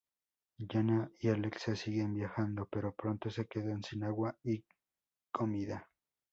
[0.57, 4.65] Liana y Alexa siguen viajando, pero pronto se quedan sin agua y
[5.31, 5.87] comida.